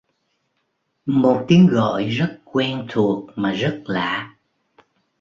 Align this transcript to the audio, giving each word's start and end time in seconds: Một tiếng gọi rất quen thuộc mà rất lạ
Một 1.05 1.45
tiếng 1.47 1.67
gọi 1.67 2.09
rất 2.09 2.39
quen 2.43 2.85
thuộc 2.89 3.29
mà 3.35 3.51
rất 3.51 3.81
lạ 3.85 4.35